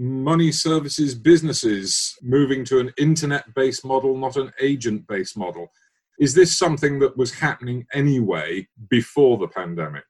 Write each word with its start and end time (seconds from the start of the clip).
money 0.00 0.50
services 0.50 1.14
businesses 1.14 2.16
moving 2.22 2.64
to 2.64 2.78
an 2.78 2.90
internet 2.96 3.44
based 3.54 3.84
model, 3.84 4.16
not 4.16 4.36
an 4.36 4.50
agent 4.58 5.06
based 5.06 5.36
model. 5.36 5.70
Is 6.18 6.34
this 6.34 6.56
something 6.56 6.98
that 7.00 7.18
was 7.18 7.32
happening 7.32 7.86
anyway 7.92 8.66
before 8.88 9.36
the 9.36 9.48
pandemic? 9.48 10.04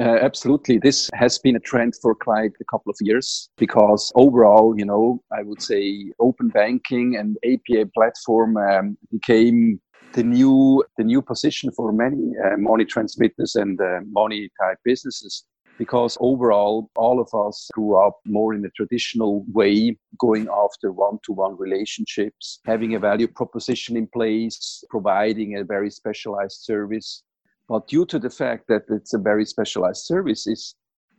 Uh, 0.00 0.18
absolutely. 0.20 0.78
This 0.78 1.08
has 1.14 1.38
been 1.38 1.54
a 1.54 1.60
trend 1.60 1.94
for 2.02 2.14
quite 2.14 2.52
a 2.60 2.64
couple 2.64 2.90
of 2.90 2.96
years 3.00 3.50
because 3.56 4.10
overall, 4.16 4.76
you 4.76 4.84
know, 4.84 5.22
I 5.32 5.42
would 5.42 5.62
say 5.62 6.12
open 6.18 6.48
banking 6.48 7.16
and 7.16 7.36
API 7.44 7.84
platform 7.94 8.56
um, 8.56 8.98
became 9.12 9.80
the 10.12 10.24
new 10.24 10.82
the 10.98 11.04
new 11.04 11.22
position 11.22 11.70
for 11.70 11.92
many 11.92 12.32
uh, 12.44 12.56
money 12.56 12.84
transmitters 12.84 13.54
and 13.54 13.80
uh, 13.80 14.00
money 14.10 14.50
type 14.60 14.78
businesses 14.84 15.44
because 15.80 16.18
overall 16.20 16.90
all 16.94 17.18
of 17.22 17.30
us 17.32 17.70
grew 17.72 17.96
up 17.96 18.20
more 18.26 18.52
in 18.52 18.62
a 18.66 18.70
traditional 18.76 19.46
way 19.50 19.96
going 20.18 20.46
after 20.64 20.92
one-to-one 20.92 21.56
relationships 21.56 22.60
having 22.66 22.94
a 22.94 22.98
value 22.98 23.26
proposition 23.26 23.96
in 23.96 24.06
place 24.06 24.84
providing 24.90 25.56
a 25.56 25.64
very 25.64 25.90
specialized 25.90 26.58
service. 26.70 27.22
But 27.66 27.88
due 27.88 28.04
to 28.12 28.18
the 28.18 28.28
fact 28.28 28.64
that 28.68 28.82
it's 28.90 29.14
a 29.14 29.18
very 29.30 29.46
specialized 29.46 30.04
service 30.04 30.46
is 30.46 30.74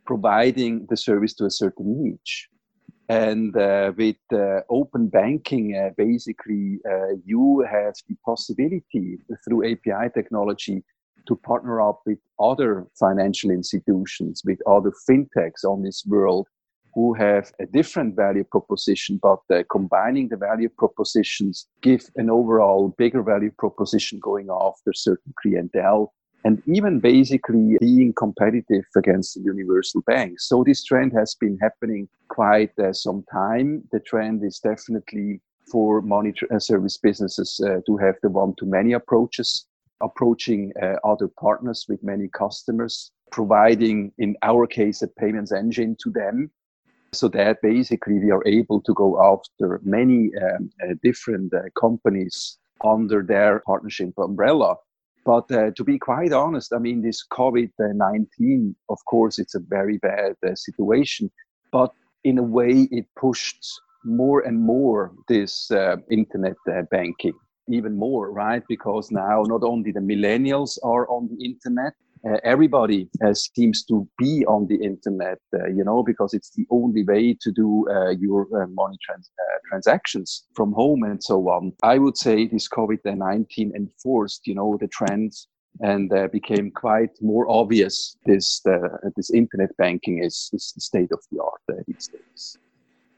providing 0.06 0.86
the 0.88 0.96
service 0.96 1.34
to 1.38 1.46
a 1.46 1.50
certain 1.50 1.88
niche. 2.00 2.46
And 3.08 3.56
uh, 3.56 3.90
with 3.96 4.22
uh, 4.32 4.60
open 4.70 5.08
banking, 5.08 5.76
uh, 5.76 5.90
basically, 5.96 6.78
uh, 6.88 7.14
you 7.24 7.66
have 7.68 7.94
the 8.08 8.14
possibility 8.24 9.18
through 9.44 9.72
API 9.72 10.08
technology 10.14 10.84
to 11.26 11.36
partner 11.36 11.80
up 11.80 12.00
with 12.06 12.18
other 12.38 12.86
financial 12.98 13.50
institutions, 13.50 14.42
with 14.44 14.58
other 14.66 14.92
fintechs 15.08 15.64
on 15.64 15.82
this 15.82 16.04
world 16.06 16.48
who 16.94 17.14
have 17.14 17.52
a 17.58 17.66
different 17.66 18.14
value 18.14 18.44
proposition, 18.44 19.18
but 19.22 19.40
uh, 19.50 19.62
combining 19.70 20.28
the 20.28 20.36
value 20.36 20.68
propositions 20.68 21.66
give 21.80 22.02
an 22.16 22.28
overall 22.28 22.94
bigger 22.98 23.22
value 23.22 23.50
proposition 23.58 24.18
going 24.20 24.48
after 24.50 24.92
certain 24.92 25.32
clientele 25.40 26.12
and 26.44 26.62
even 26.66 27.00
basically 27.00 27.76
being 27.80 28.12
competitive 28.12 28.84
against 28.96 29.34
the 29.34 29.40
universal 29.40 30.02
banks. 30.02 30.48
So 30.48 30.64
this 30.64 30.84
trend 30.84 31.12
has 31.12 31.34
been 31.34 31.56
happening 31.62 32.08
quite 32.28 32.76
uh, 32.78 32.92
some 32.92 33.24
time. 33.32 33.84
The 33.92 34.00
trend 34.00 34.44
is 34.44 34.58
definitely 34.58 35.40
for 35.70 36.02
money 36.02 36.34
uh, 36.52 36.58
service 36.58 36.98
businesses 36.98 37.60
uh, 37.64 37.80
to 37.86 37.96
have 37.96 38.16
the 38.22 38.28
one-to-many 38.28 38.92
approaches, 38.92 39.66
approaching 40.02 40.72
uh, 40.82 40.96
other 41.04 41.28
partners 41.28 41.86
with 41.88 42.02
many 42.02 42.28
customers, 42.28 43.12
providing, 43.30 44.12
in 44.18 44.36
our 44.42 44.66
case, 44.66 45.02
a 45.02 45.08
payments 45.08 45.52
engine 45.52 45.96
to 46.02 46.10
them. 46.10 46.50
So 47.12 47.28
that 47.28 47.58
basically 47.62 48.18
we 48.18 48.30
are 48.30 48.46
able 48.46 48.80
to 48.82 48.94
go 48.94 49.22
after 49.22 49.80
many 49.84 50.30
um, 50.42 50.70
uh, 50.82 50.94
different 51.02 51.52
uh, 51.52 51.62
companies 51.78 52.58
under 52.82 53.22
their 53.22 53.62
partnership 53.66 54.12
umbrella 54.18 54.76
but 55.24 55.50
uh, 55.52 55.70
to 55.76 55.84
be 55.84 55.98
quite 55.98 56.32
honest, 56.32 56.72
I 56.72 56.78
mean, 56.78 57.02
this 57.02 57.24
COVID 57.32 57.70
19, 57.78 58.74
of 58.88 58.98
course, 59.08 59.38
it's 59.38 59.54
a 59.54 59.60
very 59.60 59.98
bad 59.98 60.34
uh, 60.46 60.54
situation, 60.54 61.30
but 61.70 61.92
in 62.24 62.38
a 62.38 62.42
way, 62.42 62.88
it 62.90 63.06
pushed 63.16 63.64
more 64.04 64.40
and 64.40 64.60
more 64.60 65.12
this 65.28 65.70
uh, 65.70 65.96
internet 66.10 66.56
banking 66.90 67.38
even 67.68 67.96
more, 67.96 68.30
right? 68.30 68.62
Because 68.68 69.10
now 69.10 69.42
not 69.46 69.62
only 69.62 69.92
the 69.92 70.00
millennials 70.00 70.78
are 70.82 71.08
on 71.08 71.28
the 71.28 71.44
internet, 71.44 71.94
uh, 72.24 72.36
everybody 72.44 73.08
uh, 73.24 73.34
seems 73.34 73.84
to 73.84 74.08
be 74.16 74.44
on 74.46 74.66
the 74.68 74.76
internet, 74.76 75.38
uh, 75.54 75.66
you 75.66 75.82
know, 75.82 76.04
because 76.04 76.34
it's 76.34 76.50
the 76.50 76.64
only 76.70 77.02
way 77.04 77.36
to 77.40 77.50
do 77.50 77.84
uh, 77.90 78.10
your 78.10 78.46
uh, 78.54 78.66
money 78.68 78.96
trans- 79.02 79.30
uh, 79.40 79.58
transactions 79.68 80.44
from 80.54 80.72
home 80.72 81.02
and 81.02 81.22
so 81.22 81.48
on. 81.48 81.72
I 81.82 81.98
would 81.98 82.16
say 82.16 82.46
this 82.46 82.68
COVID 82.68 82.98
19 83.04 83.72
enforced, 83.74 84.46
you 84.46 84.54
know, 84.54 84.78
the 84.80 84.88
trends 84.88 85.48
and 85.80 86.12
became 86.30 86.70
quite 86.70 87.10
more 87.22 87.46
obvious 87.48 88.14
this, 88.26 88.60
this 89.16 89.30
internet 89.30 89.74
banking 89.78 90.22
is, 90.22 90.50
is 90.52 90.70
the 90.74 90.82
state 90.82 91.10
of 91.10 91.20
the 91.32 91.42
art 91.42 91.84
these 91.86 92.08
days. 92.08 92.58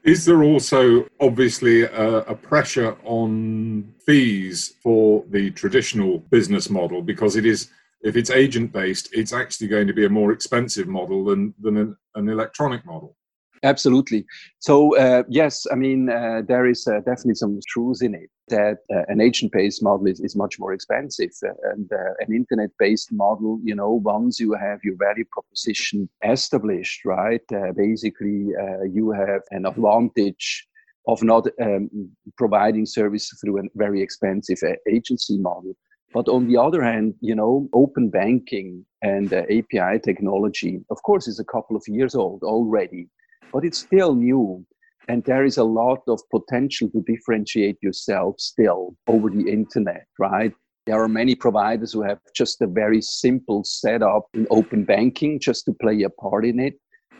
Is 0.05 0.23
there 0.23 0.43
also 0.43 1.07
obviously 1.19 1.81
a, 1.81 2.17
a, 2.19 2.35
pressure 2.35 2.95
on 3.03 3.91
fees 4.05 4.75
for 4.83 5.25
the 5.31 5.49
traditional 5.49 6.19
business 6.29 6.69
model 6.69 7.01
because 7.01 7.35
it 7.35 7.45
is 7.45 7.71
if 8.01 8.15
it's 8.15 8.29
agent 8.29 8.71
based, 8.71 9.09
it's 9.13 9.33
actually 9.33 9.67
going 9.67 9.87
to 9.87 9.93
be 9.93 10.05
a 10.05 10.09
more 10.09 10.31
expensive 10.31 10.87
model 10.87 11.25
than 11.25 11.55
than 11.59 11.77
an, 11.77 11.97
an 12.13 12.29
electronic 12.29 12.85
model. 12.85 13.17
Absolutely. 13.65 14.25
So 14.59 14.95
uh, 14.95 15.23
yes, 15.27 15.65
I 15.71 15.75
mean 15.75 16.09
uh, 16.09 16.43
there 16.47 16.67
is 16.67 16.87
uh, 16.87 16.99
definitely 16.99 17.33
some 17.35 17.59
truth 17.67 18.03
in 18.03 18.13
it 18.13 18.29
that 18.47 18.77
uh, 18.93 19.01
an 19.07 19.21
agent-based 19.21 19.81
model 19.81 20.05
is, 20.05 20.19
is 20.19 20.35
much 20.35 20.59
more 20.59 20.71
expensive, 20.71 21.31
uh, 21.43 21.49
and 21.71 21.91
uh, 21.91 22.13
an 22.19 22.31
internet-based 22.31 23.11
model, 23.11 23.59
you 23.63 23.73
know, 23.73 23.93
once 24.03 24.39
you 24.39 24.53
have 24.53 24.79
your 24.83 24.95
value 24.99 25.25
proposition 25.31 26.07
established, 26.23 27.03
right? 27.05 27.41
basically, 27.75 28.53
you 28.93 29.11
have 29.11 29.41
an 29.49 29.65
advantage 29.65 30.67
of 31.07 31.23
not 31.23 31.47
um, 31.59 31.89
providing 32.37 32.85
service 32.85 33.35
through 33.41 33.59
a 33.59 33.63
very 33.73 33.99
expensive 33.99 34.59
agency 34.87 35.39
model. 35.39 35.75
But 36.13 36.29
on 36.29 36.47
the 36.47 36.57
other 36.57 36.81
hand, 36.81 37.15
you 37.19 37.35
know, 37.35 37.67
open 37.73 38.09
banking 38.09 38.85
and 39.01 39.33
uh, 39.33 39.43
API 39.49 39.99
technology, 39.99 40.79
of 40.89 41.01
course, 41.03 41.27
is 41.27 41.39
a 41.39 41.43
couple 41.43 41.75
of 41.75 41.83
years 41.87 42.15
old 42.15 42.43
already, 42.43 43.09
but 43.55 43.63
it's 43.63 43.79
still 43.79 44.15
new. 44.15 44.65
And 45.07 45.23
there 45.23 45.45
is 45.45 45.57
a 45.57 45.63
lot 45.63 46.01
of 46.09 46.19
potential 46.29 46.89
to 46.89 47.01
differentiate 47.07 47.77
yourself 47.81 48.35
still 48.37 48.97
over 49.07 49.29
the 49.29 49.49
internet, 49.49 50.07
right? 50.19 50.51
There 50.85 51.01
are 51.01 51.07
many 51.07 51.35
providers 51.35 51.93
who 51.93 52.01
have 52.01 52.19
just 52.35 52.61
a 52.61 52.67
very 52.67 53.01
simple 53.01 53.63
setup 53.63 54.25
in 54.33 54.45
open 54.49 54.83
banking 54.83 55.39
just 55.39 55.63
to 55.65 55.73
play 55.73 56.03
a 56.03 56.09
part 56.09 56.45
in 56.45 56.59
it. 56.59 56.73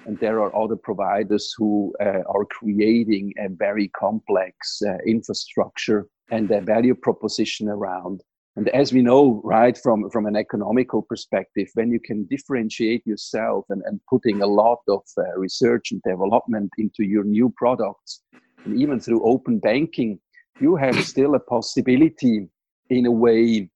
And 0.05 0.19
there 0.19 0.41
are 0.41 0.53
other 0.53 0.75
providers 0.75 1.53
who 1.57 1.93
uh, 2.01 2.23
are 2.27 2.45
creating 2.51 3.31
a 3.39 3.47
very 3.47 3.87
complex 3.97 4.81
uh, 4.85 4.97
infrastructure 5.07 6.05
and 6.31 6.51
a 6.51 6.59
value 6.59 6.95
proposition 6.95 7.69
around 7.69 8.21
and 8.57 8.69
as 8.69 8.93
we 8.93 9.01
know, 9.01 9.41
right, 9.43 9.77
from, 9.77 10.09
from 10.09 10.25
an 10.25 10.37
economical 10.37 11.01
perspective, 11.01 11.67
when 11.73 11.91
you 11.91 11.99
can 11.99 12.25
differentiate 12.25 13.05
yourself 13.05 13.65
and, 13.69 13.81
and 13.85 13.99
putting 14.09 14.41
a 14.41 14.47
lot 14.47 14.79
of 14.87 15.01
uh, 15.17 15.37
research 15.37 15.91
and 15.91 16.01
development 16.03 16.71
into 16.77 17.03
your 17.03 17.25
new 17.25 17.53
products, 17.57 18.21
and 18.63 18.79
even 18.79 18.99
through 18.99 19.25
open 19.25 19.59
banking, 19.59 20.19
you 20.61 20.77
have 20.77 20.95
still 21.03 21.35
a 21.35 21.39
possibility 21.39 22.47
in 22.89 23.05
a 23.05 23.11
way 23.11 23.69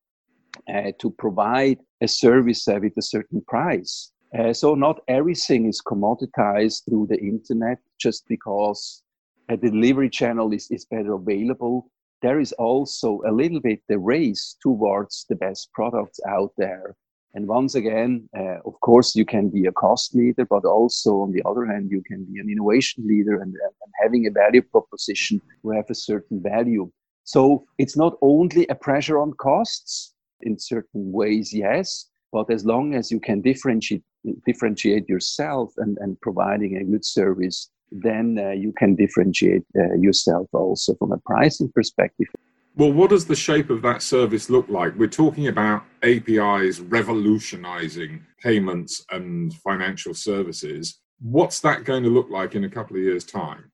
uh, 0.73 0.91
to 0.99 1.09
provide 1.11 1.79
a 2.01 2.07
service 2.07 2.65
uh, 2.67 2.79
with 2.81 2.93
a 2.97 3.01
certain 3.01 3.41
price. 3.47 4.11
Uh, 4.37 4.53
so 4.53 4.75
not 4.75 5.01
everything 5.09 5.65
is 5.65 5.81
commoditized 5.81 6.85
through 6.85 7.05
the 7.09 7.19
internet 7.19 7.79
just 7.99 8.23
because 8.29 9.03
a 9.49 9.57
delivery 9.57 10.09
channel 10.09 10.53
is, 10.53 10.69
is 10.71 10.85
better 10.85 11.13
available 11.13 11.91
there 12.21 12.39
is 12.39 12.51
also 12.53 13.21
a 13.27 13.31
little 13.31 13.59
bit 13.59 13.81
the 13.87 13.97
race 13.97 14.55
towards 14.61 15.25
the 15.29 15.35
best 15.35 15.71
products 15.73 16.19
out 16.27 16.51
there. 16.57 16.95
And 17.35 17.47
once 17.47 17.75
again, 17.75 18.27
uh, 18.37 18.57
of 18.65 18.79
course, 18.81 19.15
you 19.15 19.23
can 19.23 19.49
be 19.49 19.67
a 19.67 19.71
cost 19.71 20.15
leader, 20.15 20.45
but 20.45 20.65
also 20.65 21.21
on 21.21 21.31
the 21.31 21.43
other 21.45 21.65
hand, 21.65 21.91
you 21.91 22.01
can 22.01 22.25
be 22.25 22.39
an 22.39 22.49
innovation 22.49 23.05
leader 23.07 23.35
and, 23.35 23.53
and 23.53 23.93
having 24.01 24.25
a 24.25 24.31
value 24.31 24.63
proposition 24.63 25.39
who 25.61 25.71
have 25.71 25.85
a 25.89 25.95
certain 25.95 26.41
value. 26.41 26.91
So 27.23 27.65
it's 27.77 27.95
not 27.95 28.17
only 28.21 28.65
a 28.67 28.75
pressure 28.75 29.19
on 29.19 29.33
costs 29.33 30.13
in 30.41 30.57
certain 30.57 31.11
ways, 31.11 31.53
yes, 31.53 32.09
but 32.31 32.49
as 32.49 32.65
long 32.65 32.95
as 32.95 33.11
you 33.11 33.19
can 33.19 33.41
differentiate 33.41 34.03
differentiate 34.45 35.07
yourself 35.07 35.73
and, 35.77 35.97
and 36.01 36.19
providing 36.19 36.77
a 36.77 36.83
good 36.83 37.05
service 37.05 37.69
then 37.91 38.37
uh, 38.39 38.51
you 38.51 38.73
can 38.77 38.95
differentiate 38.95 39.63
uh, 39.77 39.93
yourself 39.95 40.47
also 40.53 40.95
from 40.95 41.11
a 41.11 41.17
pricing 41.17 41.71
perspective. 41.73 42.27
Well, 42.75 42.93
what 42.93 43.09
does 43.09 43.25
the 43.25 43.35
shape 43.35 43.69
of 43.69 43.81
that 43.81 44.01
service 44.01 44.49
look 44.49 44.69
like? 44.69 44.95
We're 44.95 45.07
talking 45.07 45.47
about 45.47 45.83
APIs 46.03 46.79
revolutionizing 46.79 48.25
payments 48.41 49.05
and 49.11 49.53
financial 49.53 50.13
services. 50.13 50.99
What's 51.19 51.59
that 51.61 51.83
going 51.83 52.03
to 52.03 52.09
look 52.09 52.29
like 52.29 52.55
in 52.55 52.63
a 52.63 52.69
couple 52.69 52.95
of 52.95 53.03
years' 53.03 53.25
time? 53.25 53.71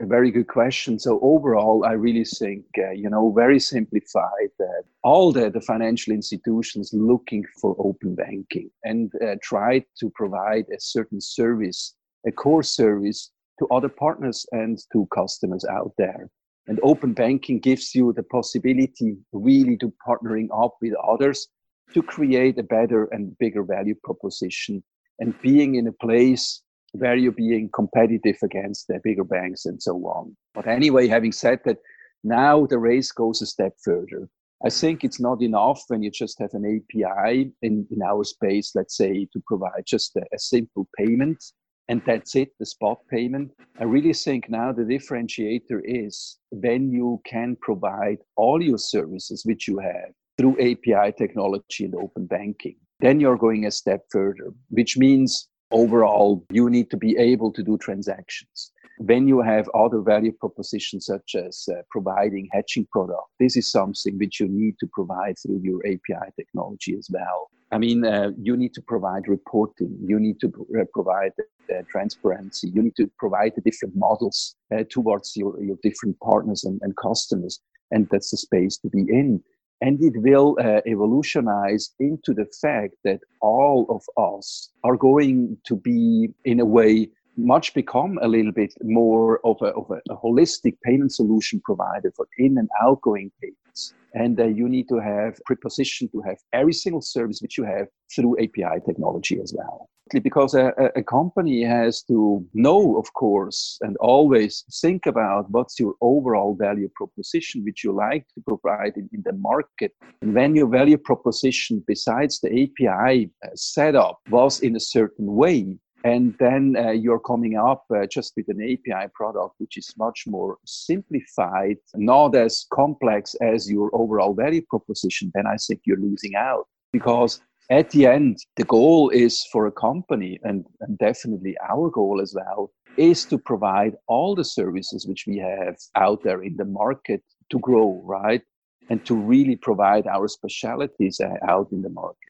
A 0.00 0.06
very 0.06 0.30
good 0.30 0.48
question. 0.48 0.98
So 0.98 1.20
overall, 1.22 1.84
I 1.84 1.92
really 1.92 2.24
think, 2.24 2.64
uh, 2.78 2.90
you 2.92 3.10
know, 3.10 3.30
very 3.30 3.60
simplified 3.60 4.50
that 4.58 4.84
all 5.02 5.30
the, 5.30 5.50
the 5.50 5.60
financial 5.60 6.12
institutions 6.12 6.90
looking 6.92 7.44
for 7.60 7.76
open 7.78 8.14
banking 8.14 8.70
and 8.82 9.12
uh, 9.22 9.36
try 9.42 9.84
to 10.00 10.10
provide 10.14 10.64
a 10.74 10.80
certain 10.80 11.20
service 11.20 11.94
a 12.26 12.32
core 12.32 12.62
service 12.62 13.30
to 13.58 13.66
other 13.68 13.88
partners 13.88 14.46
and 14.52 14.78
to 14.92 15.06
customers 15.14 15.64
out 15.64 15.92
there. 15.98 16.28
And 16.66 16.80
open 16.82 17.12
banking 17.12 17.60
gives 17.60 17.94
you 17.94 18.12
the 18.12 18.22
possibility 18.22 19.16
really 19.32 19.76
to 19.78 19.92
partnering 20.06 20.48
up 20.52 20.76
with 20.80 20.94
others 21.06 21.48
to 21.92 22.02
create 22.02 22.58
a 22.58 22.62
better 22.62 23.04
and 23.12 23.36
bigger 23.38 23.62
value 23.62 23.94
proposition 24.02 24.82
and 25.18 25.40
being 25.42 25.74
in 25.74 25.86
a 25.86 25.92
place 25.92 26.62
where 26.92 27.16
you're 27.16 27.32
being 27.32 27.68
competitive 27.74 28.36
against 28.42 28.88
the 28.88 29.00
bigger 29.02 29.24
banks 29.24 29.66
and 29.66 29.82
so 29.82 29.96
on. 30.06 30.36
But 30.54 30.66
anyway, 30.66 31.08
having 31.08 31.32
said 31.32 31.60
that, 31.64 31.78
now 32.22 32.66
the 32.66 32.78
race 32.78 33.12
goes 33.12 33.42
a 33.42 33.46
step 33.46 33.74
further. 33.84 34.28
I 34.64 34.70
think 34.70 35.04
it's 35.04 35.20
not 35.20 35.42
enough 35.42 35.82
when 35.88 36.02
you 36.02 36.10
just 36.10 36.38
have 36.38 36.54
an 36.54 36.64
API 36.64 37.52
in, 37.60 37.86
in 37.90 38.02
our 38.02 38.24
space, 38.24 38.72
let's 38.74 38.96
say, 38.96 39.28
to 39.32 39.42
provide 39.46 39.84
just 39.86 40.16
a, 40.16 40.22
a 40.32 40.38
simple 40.38 40.88
payment 40.96 41.44
and 41.88 42.00
that's 42.06 42.34
it, 42.34 42.50
the 42.58 42.66
spot 42.66 42.98
payment. 43.10 43.50
I 43.78 43.84
really 43.84 44.14
think 44.14 44.48
now 44.48 44.72
the 44.72 44.82
differentiator 44.82 45.80
is 45.84 46.38
when 46.50 46.90
you 46.90 47.20
can 47.26 47.56
provide 47.60 48.18
all 48.36 48.62
your 48.62 48.78
services 48.78 49.44
which 49.44 49.68
you 49.68 49.78
have 49.78 50.12
through 50.38 50.54
API 50.58 51.12
technology 51.16 51.84
and 51.84 51.94
open 51.94 52.26
banking. 52.26 52.76
Then 53.00 53.20
you're 53.20 53.36
going 53.36 53.66
a 53.66 53.70
step 53.70 54.02
further, 54.10 54.52
which 54.70 54.96
means 54.96 55.48
overall 55.70 56.44
you 56.50 56.70
need 56.70 56.90
to 56.90 56.96
be 56.96 57.16
able 57.16 57.52
to 57.52 57.62
do 57.62 57.76
transactions. 57.78 58.72
When 58.98 59.26
you 59.26 59.40
have 59.42 59.68
other 59.74 60.00
value 60.00 60.32
propositions 60.32 61.06
such 61.06 61.34
as 61.34 61.68
uh, 61.70 61.82
providing 61.90 62.48
hedging 62.52 62.86
product, 62.92 63.24
this 63.40 63.56
is 63.56 63.70
something 63.70 64.18
which 64.18 64.38
you 64.38 64.48
need 64.48 64.78
to 64.78 64.86
provide 64.92 65.34
through 65.38 65.60
your 65.62 65.80
API 65.84 66.30
technology 66.36 66.96
as 66.96 67.08
well. 67.10 67.50
I 67.72 67.78
mean, 67.78 68.04
uh, 68.04 68.30
you 68.40 68.56
need 68.56 68.72
to 68.74 68.82
provide 68.82 69.26
reporting, 69.26 69.98
you 70.00 70.20
need 70.20 70.38
to 70.40 70.52
uh, 70.78 70.84
provide 70.92 71.32
uh, 71.40 71.82
transparency, 71.90 72.68
you 72.68 72.82
need 72.82 72.94
to 72.96 73.10
provide 73.18 73.52
the 73.56 73.62
different 73.62 73.96
models 73.96 74.54
uh, 74.72 74.84
towards 74.88 75.36
your, 75.36 75.60
your 75.60 75.76
different 75.82 76.18
partners 76.20 76.62
and, 76.62 76.80
and 76.82 76.96
customers. 76.96 77.60
And 77.90 78.08
that's 78.10 78.30
the 78.30 78.36
space 78.36 78.78
to 78.78 78.88
be 78.88 79.00
in 79.00 79.42
and 79.80 80.00
it 80.02 80.14
will 80.16 80.56
uh, 80.60 80.80
evolutionize 80.86 81.90
into 81.98 82.32
the 82.32 82.46
fact 82.62 82.94
that 83.04 83.20
all 83.40 83.86
of 83.90 84.02
us 84.16 84.70
are 84.82 84.96
going 84.96 85.58
to 85.66 85.76
be 85.76 86.30
in 86.44 86.60
a 86.60 86.64
way 86.64 87.08
much 87.36 87.74
become 87.74 88.18
a 88.22 88.28
little 88.28 88.52
bit 88.52 88.74
more 88.82 89.40
of 89.44 89.56
a, 89.62 89.66
of 89.66 89.90
a, 89.90 90.00
a 90.12 90.16
holistic 90.16 90.76
payment 90.82 91.12
solution 91.12 91.60
provider 91.64 92.12
for 92.16 92.26
in 92.38 92.58
and 92.58 92.68
outgoing 92.82 93.30
payments 93.40 93.94
and 94.14 94.40
uh, 94.40 94.46
you 94.46 94.68
need 94.68 94.88
to 94.88 94.98
have 94.98 95.40
preposition 95.44 96.08
to 96.10 96.20
have 96.22 96.38
every 96.52 96.72
single 96.72 97.02
service 97.02 97.40
which 97.42 97.58
you 97.58 97.64
have 97.64 97.88
through 98.14 98.36
API 98.38 98.80
technology 98.86 99.40
as 99.40 99.52
well. 99.56 99.88
Because 100.22 100.54
a, 100.54 100.72
a, 100.94 101.02
company 101.02 101.64
has 101.64 102.02
to 102.02 102.46
know, 102.52 102.98
of 102.98 103.10
course, 103.14 103.78
and 103.80 103.96
always 103.96 104.62
think 104.82 105.06
about 105.06 105.50
what's 105.50 105.80
your 105.80 105.94
overall 106.02 106.54
value 106.54 106.90
proposition 106.94 107.64
which 107.64 107.82
you 107.82 107.92
like 107.92 108.26
to 108.34 108.42
provide 108.46 108.98
in, 108.98 109.08
in 109.14 109.22
the 109.24 109.32
market. 109.32 109.92
And 110.20 110.34
when 110.34 110.54
your 110.54 110.68
value 110.68 110.98
proposition, 110.98 111.82
besides 111.86 112.38
the 112.40 112.50
API 112.50 113.30
uh, 113.42 113.48
setup, 113.54 114.18
was 114.28 114.60
in 114.60 114.76
a 114.76 114.80
certain 114.80 115.34
way, 115.34 115.78
and 116.04 116.36
then 116.38 116.76
uh, 116.76 116.90
you're 116.90 117.18
coming 117.18 117.56
up 117.56 117.84
uh, 117.94 118.06
just 118.06 118.34
with 118.36 118.46
an 118.48 118.62
API 118.62 119.08
product 119.14 119.54
which 119.56 119.78
is 119.78 119.94
much 119.96 120.24
more 120.26 120.58
simplified, 120.66 121.78
not 121.96 122.36
as 122.36 122.66
complex 122.72 123.34
as 123.40 123.70
your 123.70 123.90
overall 123.94 124.34
value 124.34 124.62
proposition, 124.68 125.32
then 125.34 125.46
I 125.46 125.56
think 125.56 125.80
you're 125.86 125.96
losing 125.96 126.34
out. 126.36 126.66
Because 126.92 127.40
at 127.70 127.90
the 127.90 128.06
end, 128.06 128.36
the 128.56 128.64
goal 128.64 129.08
is 129.08 129.46
for 129.50 129.66
a 129.66 129.72
company, 129.72 130.38
and, 130.42 130.66
and 130.80 130.98
definitely 130.98 131.56
our 131.66 131.88
goal 131.88 132.20
as 132.20 132.34
well, 132.34 132.70
is 132.98 133.24
to 133.24 133.38
provide 133.38 133.94
all 134.06 134.34
the 134.34 134.44
services 134.44 135.06
which 135.06 135.24
we 135.26 135.38
have 135.38 135.76
out 135.96 136.22
there 136.22 136.42
in 136.42 136.56
the 136.56 136.66
market 136.66 137.22
to 137.50 137.58
grow, 137.58 138.02
right? 138.04 138.42
And 138.90 139.04
to 139.06 139.14
really 139.14 139.56
provide 139.56 140.06
our 140.06 140.28
specialities 140.28 141.18
uh, 141.18 141.34
out 141.48 141.68
in 141.72 141.80
the 141.80 141.88
market. 141.88 142.23